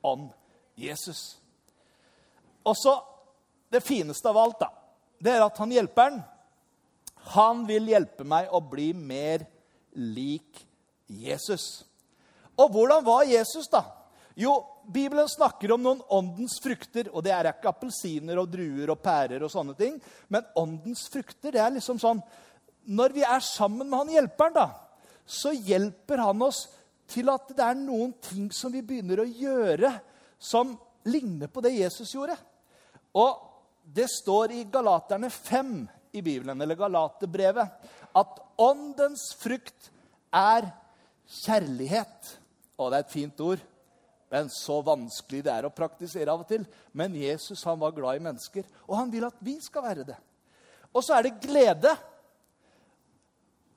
om 0.06 0.30
Jesus. 0.80 1.36
Og 2.64 2.76
så 2.80 2.96
det 3.70 3.82
fineste 3.86 4.28
av 4.28 4.38
alt, 4.38 4.60
da, 4.60 4.70
det 5.20 5.34
er 5.36 5.46
at 5.46 5.58
han 5.62 5.72
hjelperen 5.74 6.20
han 7.34 7.64
vil 7.68 7.90
hjelpe 7.92 8.24
meg 8.26 8.50
å 8.50 8.62
bli 8.64 8.90
mer 8.96 9.44
lik 9.94 10.62
Jesus. 11.06 11.84
Og 12.56 12.72
hvordan 12.72 13.04
var 13.04 13.28
Jesus, 13.28 13.68
da? 13.70 13.84
Jo, 14.38 14.54
Bibelen 14.88 15.28
snakker 15.28 15.74
om 15.74 15.82
noen 15.84 16.00
åndens 16.12 16.56
frukter. 16.62 17.10
Og 17.12 17.24
det 17.24 17.34
er 17.34 17.50
ikke 17.50 17.70
appelsiner 17.72 18.40
og 18.40 18.50
druer 18.52 18.92
og 18.94 19.02
pærer 19.04 19.44
og 19.44 19.52
sånne 19.52 19.76
ting. 19.78 19.98
Men 20.32 20.48
åndens 20.58 21.06
frukter, 21.12 21.52
det 21.52 21.62
er 21.62 21.74
liksom 21.76 22.00
sånn 22.00 22.22
Når 22.90 23.12
vi 23.12 23.22
er 23.22 23.42
sammen 23.44 23.90
med 23.90 23.98
han 23.98 24.12
hjelperen, 24.14 24.54
da, 24.56 24.68
så 25.26 25.52
hjelper 25.52 26.22
han 26.24 26.40
oss 26.42 26.64
til 27.10 27.28
at 27.30 27.50
det 27.52 27.62
er 27.62 27.76
noen 27.76 28.14
ting 28.24 28.48
som 28.54 28.72
vi 28.72 28.80
begynner 28.86 29.20
å 29.20 29.28
gjøre 29.28 29.92
som 30.40 30.72
ligner 31.04 31.50
på 31.52 31.60
det 31.62 31.74
Jesus 31.76 32.14
gjorde. 32.14 32.38
Og 33.20 33.49
det 33.94 34.06
står 34.10 34.52
i 34.54 34.64
Galaterne 34.70 35.30
5 35.30 35.88
i 36.12 36.22
Bibelen, 36.22 36.60
eller 36.60 36.78
Galaterbrevet, 36.78 37.88
at 38.14 38.38
åndens 38.58 39.30
frukt 39.38 39.90
er 40.34 40.68
kjærlighet. 41.42 42.36
Og 42.78 42.90
det 42.90 43.00
er 43.00 43.06
et 43.06 43.12
fint 43.14 43.42
ord, 43.44 43.62
men 44.30 44.50
så 44.54 44.78
vanskelig 44.86 45.42
det 45.46 45.52
er 45.52 45.66
å 45.66 45.74
praktisere 45.74 46.30
av 46.30 46.44
og 46.44 46.50
til. 46.50 46.64
Men 46.94 47.18
Jesus 47.18 47.64
han 47.66 47.80
var 47.80 47.94
glad 47.96 48.20
i 48.20 48.24
mennesker, 48.28 48.66
og 48.86 48.96
han 49.00 49.10
vil 49.12 49.26
at 49.26 49.42
vi 49.42 49.56
skal 49.62 49.86
være 49.88 50.06
det. 50.12 50.18
Og 50.94 51.02
så 51.06 51.16
er 51.16 51.26
det 51.26 51.40
glede. 51.42 51.94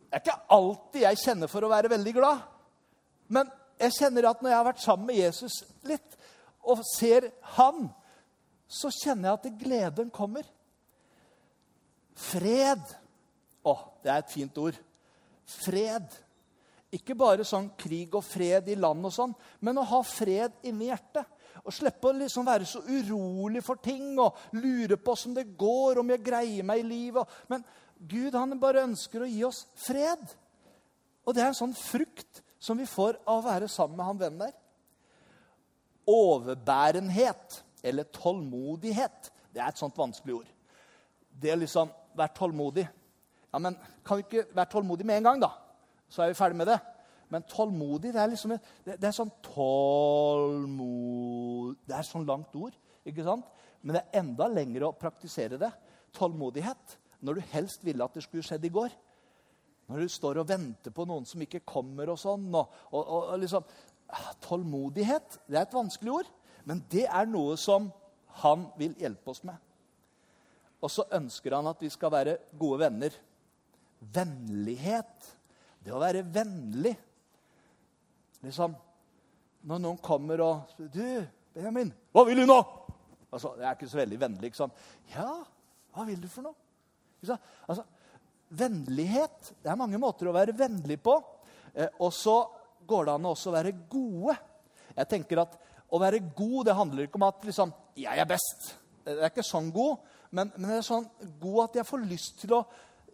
Det 0.09 0.13
er 0.17 0.21
ikke 0.21 0.39
alltid 0.53 1.05
jeg 1.07 1.21
kjenner 1.23 1.49
for 1.49 1.65
å 1.65 1.73
være 1.73 1.91
veldig 1.93 2.13
glad. 2.17 2.45
Men 3.33 3.49
jeg 3.81 3.97
kjenner 3.97 4.29
at 4.29 4.41
når 4.41 4.53
jeg 4.53 4.59
har 4.59 4.69
vært 4.69 4.85
sammen 4.85 5.09
med 5.09 5.19
Jesus 5.21 5.59
litt 5.89 6.17
og 6.63 6.79
ser 6.93 7.27
han, 7.57 7.89
så 8.73 8.89
kjenner 8.93 9.29
jeg 9.29 9.39
at 9.39 9.61
gleden 9.61 10.09
kommer. 10.13 10.47
Fred. 12.17 12.81
Å, 13.63 13.75
det 14.03 14.11
er 14.11 14.23
et 14.23 14.33
fint 14.33 14.59
ord. 14.61 14.77
Fred. 15.45 16.17
Ikke 16.93 17.15
bare 17.17 17.45
sånn 17.47 17.71
krig 17.79 18.13
og 18.13 18.25
fred 18.25 18.67
i 18.69 18.77
land, 18.77 19.05
og 19.07 19.13
sånn, 19.13 19.31
men 19.65 19.79
å 19.81 19.85
ha 19.89 20.01
fred 20.05 20.59
inni 20.69 20.91
hjertet. 20.91 21.25
Og 21.63 21.73
slippe 21.73 22.09
å 22.09 22.15
liksom 22.17 22.45
være 22.45 22.67
så 22.67 22.81
urolig 22.85 23.61
for 23.63 23.79
ting 23.81 24.17
og 24.19 24.37
lure 24.57 24.97
på 24.99 25.13
åssen 25.13 25.35
det 25.37 25.47
går, 25.57 26.01
om 26.01 26.09
jeg 26.11 26.25
greier 26.25 26.65
meg 26.67 26.81
i 26.81 26.87
livet. 26.87 27.37
Men 27.49 27.63
Gud 27.97 28.35
han 28.35 28.57
bare 28.61 28.83
ønsker 28.89 29.23
å 29.23 29.29
gi 29.29 29.43
oss 29.47 29.63
fred. 29.79 30.21
Og 31.23 31.35
det 31.35 31.43
er 31.43 31.51
en 31.51 31.61
sånn 31.61 31.77
frukt 31.77 32.43
som 32.61 32.79
vi 32.79 32.87
får 32.89 33.21
av 33.23 33.39
å 33.39 33.45
være 33.45 33.69
sammen 33.71 33.97
med 33.99 34.09
han 34.09 34.19
vennen 34.19 34.43
der. 34.47 34.57
Overbærenhet, 36.09 37.61
eller 37.83 38.07
tålmodighet, 38.15 39.31
det 39.53 39.61
er 39.61 39.69
et 39.69 39.81
sånt 39.81 39.97
vanskelig 39.99 40.33
ord. 40.41 40.49
Det 41.29 41.51
er 41.51 41.59
liksom 41.61 41.91
Vær 42.13 42.29
tålmodig. 42.29 42.85
Ja, 43.49 43.57
men 43.57 43.73
kan 44.05 44.19
vi 44.19 44.23
ikke 44.27 44.43
være 44.53 44.69
tålmodig 44.69 45.05
med 45.09 45.17
en 45.17 45.23
gang, 45.25 45.39
da? 45.41 45.49
Så 46.05 46.21
er 46.21 46.27
vi 46.29 46.37
ferdig 46.37 46.59
med 46.59 46.67
det. 46.69 46.77
Men 47.33 47.41
tålmodig, 47.49 48.13
det 48.13 48.21
er 48.21 48.29
liksom 48.29 48.51
det, 48.53 48.61
det 49.01 49.07
er 49.07 49.15
sånn 49.17 49.31
tålmod... 49.47 50.75
Det 51.89 51.95
er 51.97 52.05
sånn 52.05 52.29
langt 52.29 52.53
ord, 52.53 52.75
ikke 53.01 53.25
sant? 53.25 53.47
Men 53.81 53.97
det 53.97 54.01
er 54.03 54.19
enda 54.21 54.45
lengre 54.51 54.85
å 54.91 54.93
praktisere 54.93 55.57
det. 55.57 55.71
Tålmodighet. 56.13 56.85
Når 57.25 57.33
du 57.39 57.41
helst 57.55 57.81
ville 57.87 58.05
at 58.05 58.13
det 58.13 58.23
skulle 58.27 58.45
skjedd 58.45 58.65
i 58.69 58.75
går. 58.77 58.91
Når 59.89 59.97
du 60.05 60.07
står 60.13 60.35
og 60.43 60.49
venter 60.53 60.91
på 60.93 61.03
noen 61.09 61.25
som 61.27 61.41
ikke 61.43 61.65
kommer 61.67 62.05
og 62.13 62.19
sånn. 62.21 62.45
Og, 62.53 62.65
og, 62.93 63.03
og 63.33 63.41
liksom, 63.41 63.63
ah, 64.13 64.31
Tålmodighet 64.45 65.27
det 65.47 65.57
er 65.57 65.65
et 65.65 65.73
vanskelig 65.81 66.11
ord, 66.19 66.29
men 66.63 66.81
det 66.91 67.05
er 67.07 67.29
noe 67.29 67.57
som 67.59 67.89
han 68.43 68.67
vil 68.79 68.95
hjelpe 68.99 69.31
oss 69.33 69.43
med. 69.45 69.57
Og 70.83 70.91
så 70.91 71.05
ønsker 71.15 71.55
han 71.55 71.69
at 71.69 71.81
vi 71.83 71.89
skal 71.91 72.11
være 72.11 72.37
gode 72.59 72.81
venner. 72.83 73.15
Vennlighet. 74.13 75.29
Det 75.83 75.93
å 75.95 76.01
være 76.01 76.25
vennlig. 76.27 76.95
Liksom, 78.43 78.75
Når 79.63 79.79
noen 79.79 79.97
kommer 80.03 80.41
og 80.43 80.71
spør 80.73 80.89
'Du, 80.91 81.27
Benjamin, 81.53 81.93
hva 82.11 82.25
vil 82.27 82.41
du 82.41 82.45
nå?' 82.45 82.65
Altså, 83.31 83.55
Jeg 83.55 83.63
er 83.63 83.75
ikke 83.75 83.87
så 83.87 83.97
veldig 83.97 84.19
vennlig. 84.19 84.43
ikke? 84.51 84.69
'Ja, 85.15 85.45
hva 85.93 86.05
vil 86.05 86.21
du 86.21 86.27
for 86.27 86.41
noe?' 86.41 87.39
Altså, 87.67 87.83
Vennlighet 88.49 89.53
Det 89.63 89.71
er 89.71 89.75
mange 89.75 89.97
måter 89.97 90.27
å 90.27 90.33
være 90.35 90.53
vennlig 90.53 91.01
på. 91.01 91.23
Eh, 91.73 91.87
og 91.99 92.11
så 92.13 92.49
går 92.85 93.05
det 93.05 93.13
an 93.13 93.25
å 93.25 93.31
også 93.33 93.51
være 93.51 93.71
gode. 93.89 94.37
Jeg 94.95 95.09
tenker 95.09 95.41
at 95.41 95.57
Å 95.93 95.99
være 96.01 96.23
god 96.35 96.69
det 96.69 96.77
handler 96.77 97.05
ikke 97.05 97.19
om 97.21 97.27
at 97.27 97.45
liksom, 97.45 97.73
'jeg 97.95 98.19
er 98.19 98.25
best'. 98.25 98.73
Det 99.05 99.19
er 99.19 99.29
ikke 99.29 99.43
sånn 99.45 99.71
god. 99.71 99.97
Men, 100.31 100.51
men 100.57 100.69
det 100.69 100.77
er 100.77 100.87
sånn 100.87 101.09
god 101.39 101.63
at 101.63 101.75
jeg 101.75 101.85
får 101.85 102.07
lyst 102.09 102.39
til 102.41 102.53
å 102.57 102.65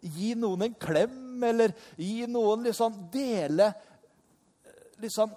gi 0.02 0.34
noen 0.40 0.62
en 0.62 0.76
klem, 0.80 1.44
eller 1.44 1.74
gi 1.98 2.28
noen 2.30 2.64
liksom 2.64 3.10
dele 3.12 3.74
liksom 5.00 5.34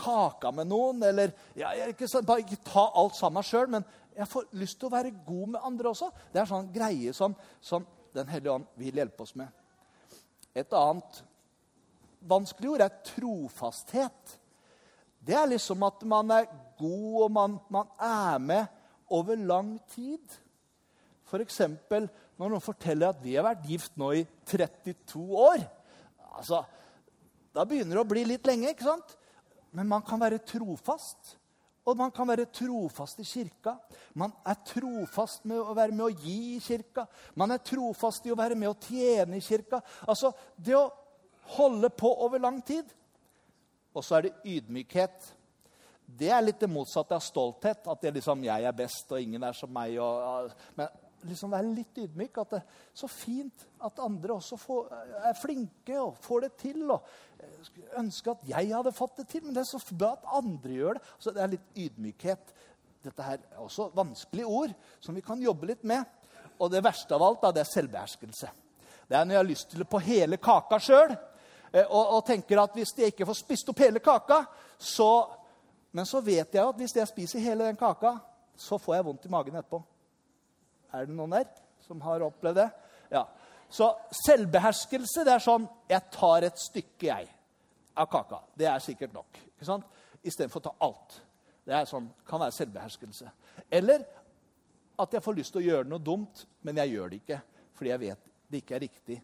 kaka 0.00 0.50
med 0.52 0.68
noen, 0.70 1.02
eller 1.02 1.32
ja, 1.58 1.72
ikke, 1.88 2.08
Bare 2.24 2.44
ikke 2.44 2.60
ta 2.64 2.86
alt 2.96 3.16
sammen 3.16 3.44
sjøl, 3.44 3.68
men 3.68 3.84
jeg 4.16 4.28
får 4.28 4.48
lyst 4.60 4.78
til 4.80 4.88
å 4.88 4.94
være 4.94 5.14
god 5.26 5.54
med 5.54 5.64
andre 5.64 5.92
også. 5.92 6.10
Det 6.32 6.42
er 6.42 6.50
sånn 6.50 6.70
greie 6.74 7.14
som, 7.16 7.36
som 7.60 7.86
Den 8.10 8.26
hellige 8.26 8.50
ånd 8.50 8.64
vil 8.74 8.96
hjelpe 8.98 9.22
oss 9.22 9.36
med. 9.38 9.46
Et 10.58 10.72
annet 10.74 11.20
vanskelig 12.26 12.72
ord 12.72 12.82
er 12.82 12.96
trofasthet. 13.06 14.32
Det 15.20 15.36
er 15.36 15.50
liksom 15.50 15.82
at 15.84 16.04
man 16.08 16.32
er 16.32 16.48
god, 16.80 17.22
og 17.24 17.32
man, 17.32 17.58
man 17.70 17.90
er 18.00 18.38
med 18.38 18.66
over 19.10 19.36
lang 19.36 19.74
tid. 19.92 20.38
F.eks. 21.28 21.60
når 21.90 22.48
noen 22.48 22.64
forteller 22.64 23.12
at 23.12 23.20
vi 23.22 23.36
har 23.36 23.46
vært 23.46 23.66
gift 23.68 23.98
nå 24.00 24.12
i 24.18 24.24
32 24.48 25.20
år. 25.36 25.66
Altså, 26.36 26.64
Da 27.54 27.64
begynner 27.66 27.98
det 27.98 28.04
å 28.04 28.08
bli 28.08 28.22
litt 28.24 28.46
lenge, 28.46 28.70
ikke 28.70 28.86
sant? 28.86 29.16
Men 29.74 29.88
man 29.90 30.02
kan 30.06 30.20
være 30.22 30.38
trofast. 30.46 31.36
Og 31.88 31.96
man 31.98 32.12
kan 32.14 32.28
være 32.28 32.46
trofast 32.54 33.18
i 33.22 33.26
kirka. 33.26 33.74
Man 34.14 34.32
er 34.46 34.58
trofast 34.68 35.46
med 35.48 35.58
å 35.58 35.74
være 35.74 35.96
med 35.96 36.04
å 36.06 36.12
gi 36.12 36.56
i 36.56 36.62
kirka. 36.62 37.06
Man 37.34 37.50
er 37.50 37.62
trofast 37.64 38.26
i 38.28 38.32
å 38.32 38.38
være 38.38 38.58
med 38.58 38.70
å 38.70 38.76
tjene 38.78 39.40
i 39.40 39.44
kirka. 39.44 39.80
Altså, 40.06 40.30
det 40.54 40.76
å 40.78 40.90
holde 41.56 41.90
på 41.90 42.10
over 42.26 42.42
lang 42.42 42.60
tid. 42.62 42.86
Og 43.94 44.06
så 44.06 44.18
er 44.18 44.28
det 44.28 44.38
ydmykhet. 44.46 45.30
Det 46.20 46.30
er 46.32 46.42
litt 46.42 46.60
det 46.62 46.70
motsatte 46.70 47.16
av 47.16 47.22
stolthet. 47.24 47.86
At 47.90 48.02
det 48.02 48.16
liksom, 48.18 48.44
jeg 48.46 48.66
er 48.66 48.76
best, 48.76 49.10
og 49.10 49.22
ingen 49.22 49.46
er 49.46 49.56
som 49.56 49.72
meg. 49.74 49.96
Og, 50.02 50.52
men 50.78 50.90
liksom 51.28 51.52
være 51.52 51.74
litt 51.74 51.98
ydmyk. 52.04 52.38
At 52.42 52.54
det 52.54 52.60
er 52.62 52.78
så 53.02 53.10
fint 53.10 53.66
at 53.86 54.02
andre 54.04 54.36
også 54.38 54.58
får, 54.60 54.94
er 55.30 55.38
flinke 55.40 55.98
og 56.00 56.16
får 56.22 56.46
det 56.46 56.52
til. 56.62 56.86
og 56.90 57.06
ønsker 58.00 58.34
at 58.34 58.48
jeg 58.48 58.72
hadde 58.72 58.94
fått 58.94 59.20
det 59.20 59.28
til, 59.30 59.44
men 59.44 59.56
det 59.56 59.64
er 59.64 59.70
så 59.70 59.80
bra 59.94 60.14
at 60.16 60.32
andre 60.40 60.76
gjør 60.76 60.98
det. 60.98 61.04
Så 61.18 61.34
det 61.34 61.44
er 61.44 61.54
litt 61.54 61.84
ydmykhet. 61.84 62.54
Dette 63.00 63.24
her 63.24 63.38
er 63.40 63.62
også 63.64 63.88
vanskelige 63.96 64.48
ord 64.48 64.74
som 65.00 65.16
vi 65.16 65.24
kan 65.24 65.40
jobbe 65.40 65.70
litt 65.72 65.86
med. 65.88 66.04
Og 66.60 66.68
det 66.72 66.82
verste 66.84 67.16
av 67.16 67.24
alt 67.24 67.40
da, 67.44 67.52
det 67.56 67.64
er 67.64 67.72
selvbeherskelse. 67.72 68.50
Det 69.08 69.16
er 69.16 69.24
når 69.26 69.34
jeg 69.34 69.40
har 69.40 69.48
lyst 69.48 69.70
til 69.72 69.82
det 69.82 69.88
på 69.90 70.02
hele 70.04 70.38
kaka 70.38 70.78
sjøl. 70.82 71.14
Eh, 71.72 71.86
og, 71.86 72.16
og, 72.16 72.24
tenker 72.26 72.60
at 72.62 72.74
hvis 72.74 72.92
jeg 72.98 73.12
ikke 73.12 73.28
får 73.28 73.38
spist 73.38 73.70
opp 73.70 73.82
hele 73.84 74.02
kaka, 74.02 74.44
så 74.78 75.36
Men 75.92 76.06
så 76.06 76.20
vet 76.22 76.54
jeg 76.54 76.62
at 76.62 76.76
hvis 76.78 76.92
jeg 76.94 77.08
spiser 77.10 77.42
hele 77.42 77.64
den 77.66 77.76
kaka, 77.76 78.12
så 78.54 78.76
får 78.78 78.94
jeg 78.94 79.04
vondt 79.04 79.24
i 79.26 79.30
magen 79.32 79.56
etterpå. 79.58 79.80
Er 80.94 81.08
det 81.08 81.16
noen 81.18 81.32
der 81.34 81.48
som 81.82 81.98
har 82.04 82.22
opplevd 82.22 82.60
det? 82.60 82.68
Ja. 83.10 83.24
Så 83.66 83.88
selvbeherskelse 84.14 85.24
det 85.26 85.32
er 85.34 85.42
sånn 85.42 85.66
Jeg 85.90 86.06
tar 86.14 86.46
et 86.46 86.62
stykke, 86.62 87.08
jeg, 87.08 87.26
av 87.98 88.06
kaka. 88.06 88.38
Det 88.54 88.68
er 88.70 88.78
sikkert 88.78 89.16
nok. 89.18 89.40
ikke 89.56 89.66
sant? 89.66 89.84
Istedenfor 90.22 90.62
å 90.62 90.68
ta 90.68 90.74
alt. 90.86 91.18
Det 91.66 91.74
er 91.74 91.90
sånn, 91.90 92.06
kan 92.26 92.44
være 92.44 92.54
selvbeherskelse. 92.54 93.30
Eller 93.66 94.06
at 95.00 95.12
jeg 95.16 95.24
får 95.24 95.38
lyst 95.40 95.54
til 95.56 95.62
å 95.62 95.68
gjøre 95.72 95.90
noe 95.90 96.02
dumt, 96.06 96.44
men 96.62 96.78
jeg 96.84 96.94
gjør 96.94 97.10
det 97.10 97.22
ikke 97.24 97.42
fordi 97.80 97.90
jeg 97.94 98.00
vet 98.02 98.24
det 98.50 98.58
ikke 98.60 98.74
er 98.76 98.82
riktig. 98.84 99.14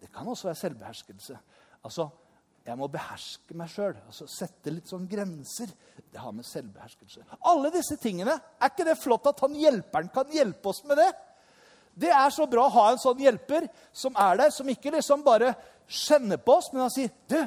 Det 0.00 0.08
kan 0.10 0.28
også 0.28 0.48
være 0.48 0.58
selvbeherskelse. 0.58 1.36
Altså, 1.84 2.10
Jeg 2.66 2.76
må 2.76 2.86
beherske 2.92 3.56
meg 3.56 3.70
sjøl. 3.72 3.94
Altså, 4.06 4.26
sette 4.28 4.70
litt 4.70 4.90
sånn 4.90 5.06
grenser. 5.08 5.70
Det 6.12 6.20
har 6.20 6.32
med 6.32 6.44
selvbeherskelse 6.44 7.24
Alle 7.48 7.70
disse 7.72 7.96
tingene, 7.96 8.36
Er 8.60 8.68
ikke 8.68 8.84
det 8.84 8.98
flott 9.00 9.26
at 9.26 9.40
han 9.40 9.54
hjelperen 9.56 10.10
kan 10.12 10.30
hjelpe 10.30 10.68
oss 10.68 10.84
med 10.84 11.00
det? 11.00 11.10
Det 12.00 12.10
er 12.10 12.30
så 12.30 12.46
bra 12.46 12.66
å 12.66 12.74
ha 12.74 12.90
en 12.92 13.00
sånn 13.00 13.18
hjelper 13.20 13.66
som 13.92 14.14
er 14.16 14.36
der, 14.36 14.50
som 14.54 14.68
ikke 14.68 14.92
liksom 14.94 15.24
bare 15.26 15.54
skjenner 15.90 16.38
på 16.38 16.54
oss, 16.60 16.70
men 16.72 16.84
han 16.84 16.92
sier 16.92 17.10
du, 17.28 17.40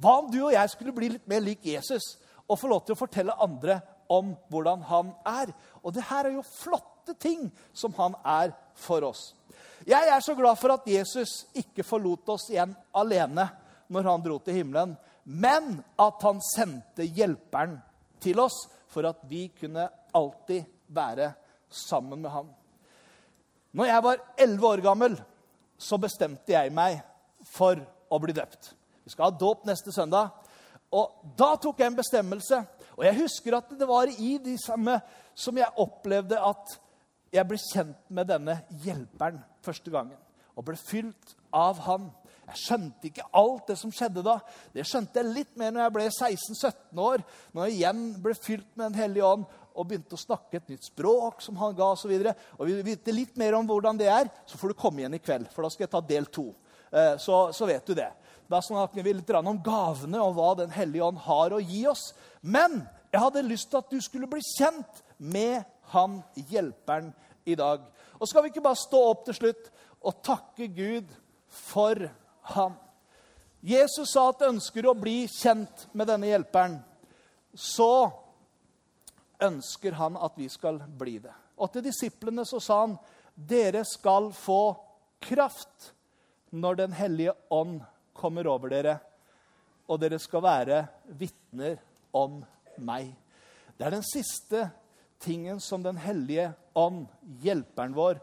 hva 0.00 0.18
om 0.22 0.30
du 0.32 0.40
og 0.40 0.54
jeg 0.54 0.70
skulle 0.72 0.94
bli 0.96 1.12
litt 1.12 1.26
mer 1.30 1.44
lik 1.44 1.66
Jesus 1.68 2.14
og 2.48 2.58
få 2.58 2.70
lov 2.70 2.82
til 2.84 2.96
å 2.96 2.98
fortelle 2.98 3.36
andre 3.44 3.78
om 4.10 4.32
hvordan 4.50 4.82
han 4.88 5.12
er? 5.28 5.52
Og 5.82 5.94
det 5.94 6.06
her 6.08 6.26
er 6.28 6.38
jo 6.38 6.46
flotte 6.46 7.14
ting 7.20 7.50
som 7.76 7.94
han 7.98 8.16
er 8.24 8.54
for 8.74 9.04
oss. 9.06 9.32
Jeg 9.86 10.08
er 10.08 10.20
så 10.24 10.34
glad 10.34 10.56
for 10.56 10.72
at 10.74 10.86
Jesus 10.88 11.44
ikke 11.54 11.84
forlot 11.84 12.28
oss 12.34 12.48
igjen 12.50 12.72
alene 12.96 13.46
når 13.94 14.10
han 14.10 14.24
dro 14.24 14.38
til 14.42 14.58
himmelen, 14.60 14.94
men 15.24 15.78
at 16.00 16.26
han 16.26 16.42
sendte 16.44 17.06
hjelperen 17.06 17.78
til 18.22 18.40
oss 18.42 18.64
for 18.92 19.06
at 19.08 19.22
vi 19.30 19.46
kunne 19.56 19.86
alltid 20.14 20.66
være 20.94 21.32
sammen 21.70 22.22
med 22.22 22.30
ham. 22.30 22.50
Når 23.74 23.90
jeg 23.90 24.04
var 24.04 24.22
elleve 24.38 24.66
år 24.68 24.82
gammel, 24.84 25.16
så 25.78 25.98
bestemte 25.98 26.54
jeg 26.54 26.72
meg 26.74 27.00
for 27.50 27.80
å 28.10 28.20
bli 28.22 28.34
døpt. 28.36 28.70
Vi 29.04 29.12
skal 29.12 29.28
ha 29.28 29.38
dåp 29.38 29.64
neste 29.66 29.92
søndag. 29.92 30.30
Og 30.94 31.34
da 31.36 31.54
tok 31.60 31.80
jeg 31.80 31.90
en 31.90 31.98
bestemmelse. 31.98 32.60
Og 32.94 33.02
jeg 33.08 33.18
husker 33.18 33.56
at 33.58 33.72
det 33.74 33.88
var 33.88 34.10
i 34.10 34.36
de 34.42 34.54
samme 34.62 35.00
som 35.34 35.56
jeg 35.58 35.80
opplevde 35.82 36.38
at 36.38 36.76
jeg 37.34 37.48
ble 37.50 37.58
kjent 37.58 37.98
med 38.14 38.30
denne 38.30 38.60
hjelperen 38.84 39.40
første 39.64 39.90
gangen. 39.90 40.18
Og 40.54 40.68
ble 40.68 40.78
fylt 40.78 41.34
av 41.50 41.82
han. 41.88 42.12
Jeg 42.44 42.60
skjønte 42.60 43.08
ikke 43.08 43.26
alt 43.40 43.70
det 43.70 43.76
som 43.80 43.92
skjedde 43.94 44.24
da. 44.26 44.38
Det 44.74 44.84
skjønte 44.88 45.20
jeg 45.20 45.32
litt 45.32 45.52
mer 45.60 45.72
når 45.72 45.86
jeg 45.86 45.94
ble 45.96 46.08
16-17 46.10 47.04
år, 47.04 47.24
når 47.52 47.68
jeg 47.68 47.78
igjen 47.78 48.02
ble 48.24 48.34
fylt 48.36 48.66
med 48.74 48.84
Den 48.90 48.98
hellige 49.00 49.28
ånd 49.28 49.46
og 49.74 49.88
begynte 49.90 50.14
å 50.14 50.20
snakke 50.20 50.60
et 50.60 50.68
nytt 50.70 50.86
språk 50.86 51.40
som 51.42 51.56
han 51.58 51.74
ga 51.74 51.88
osv. 51.94 52.12
Vil 52.12 52.76
du 52.78 52.84
vite 52.86 53.14
litt 53.14 53.38
mer 53.40 53.56
om 53.58 53.66
hvordan 53.66 53.98
det 53.98 54.10
er, 54.12 54.30
så 54.46 54.60
får 54.60 54.70
du 54.70 54.78
komme 54.78 55.02
igjen 55.02 55.16
i 55.16 55.22
kveld. 55.22 55.48
For 55.50 55.66
da 55.66 55.72
skal 55.72 55.86
jeg 55.86 55.94
ta 55.96 56.02
del 56.04 56.28
to. 56.30 56.46
Eh, 56.94 57.16
så, 57.18 57.48
så 57.56 57.66
vet 57.66 57.86
du 57.88 57.96
det. 57.98 58.10
Da 58.50 58.60
snakker 58.62 59.02
vi 59.02 59.16
litt 59.16 59.30
om 59.40 59.56
gavene 59.64 60.20
og 60.20 60.36
hva 60.36 60.52
Den 60.60 60.74
hellige 60.74 61.08
ånd 61.08 61.22
har 61.24 61.54
å 61.56 61.62
gi 61.62 61.84
oss. 61.90 62.12
Men 62.40 62.82
jeg 63.10 63.22
hadde 63.22 63.46
lyst 63.48 63.70
til 63.72 63.80
at 63.80 63.90
du 63.90 64.00
skulle 64.04 64.30
bli 64.30 64.42
kjent 64.54 65.02
med 65.18 65.64
han 65.94 66.20
hjelperen 66.50 67.12
i 67.48 67.56
dag. 67.58 67.82
Og 68.20 68.28
skal 68.28 68.44
vi 68.44 68.52
ikke 68.52 68.64
bare 68.64 68.78
stå 68.78 69.00
opp 69.10 69.24
til 69.26 69.38
slutt 69.38 69.70
og 70.04 70.20
takke 70.24 70.68
Gud 70.74 71.10
for 71.48 71.98
han? 72.52 72.74
Jesus 73.64 74.12
sa 74.12 74.28
at 74.28 74.44
ønsker 74.44 74.84
å 74.86 74.96
bli 74.98 75.24
kjent 75.30 75.86
med 75.96 76.10
denne 76.10 76.28
hjelperen, 76.28 76.76
så 77.54 78.10
ønsker 79.40 79.96
han 79.96 80.18
at 80.20 80.36
vi 80.36 80.50
skal 80.52 80.82
bli 80.98 81.16
det. 81.24 81.32
Og 81.56 81.70
til 81.72 81.84
disiplene 81.86 82.44
så 82.44 82.60
sa 82.60 82.80
han, 82.82 82.96
dere 83.34 83.84
skal 83.88 84.30
få 84.36 84.74
kraft 85.24 85.92
når 86.54 86.76
Den 86.78 86.92
hellige 86.94 87.32
ånd 87.50 87.80
kommer 88.14 88.46
over 88.46 88.70
dere, 88.70 88.98
og 89.90 89.98
dere 90.00 90.20
skal 90.22 90.44
være 90.44 90.84
vitner 91.18 91.80
om 92.14 92.42
meg. 92.78 93.10
Det 93.74 93.88
er 93.88 93.96
den 93.96 94.06
siste 94.06 94.68
tingen 95.24 95.58
som 95.60 95.82
Den 95.82 95.98
hellige 95.98 96.52
ånd, 96.78 97.08
hjelperen 97.42 97.96
vår, 97.96 98.20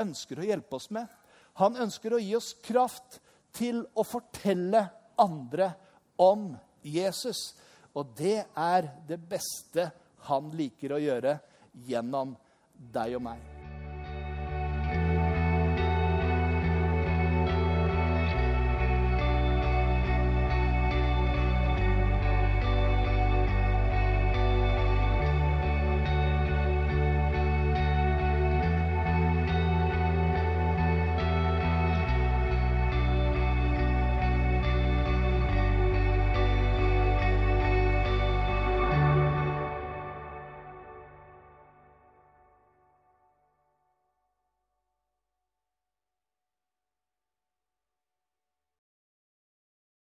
ønsker 0.00 0.40
å 0.40 0.46
hjelpe 0.50 0.76
oss 0.76 0.90
med. 0.92 1.06
Han 1.62 1.78
ønsker 1.80 2.14
å 2.14 2.20
gi 2.20 2.34
oss 2.36 2.52
kraft 2.64 3.20
til 3.56 3.82
å 3.94 4.04
fortelle 4.06 4.84
andre 5.20 5.72
om 6.20 6.50
Jesus. 6.82 7.54
Og 7.96 8.12
det 8.18 8.38
er 8.54 8.90
det 9.08 9.20
beste 9.30 9.90
han 10.28 10.52
liker 10.54 10.96
å 10.96 11.02
gjøre 11.02 11.38
gjennom 11.86 12.36
deg 12.92 13.18
og 13.18 13.26
meg. 13.30 13.59